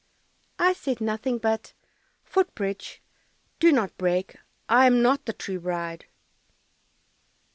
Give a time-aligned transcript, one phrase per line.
[0.57, 1.73] "I said nothing but,
[2.23, 3.03] "Foot bridge,
[3.59, 4.35] do not break,
[4.67, 6.07] I am not the true bride."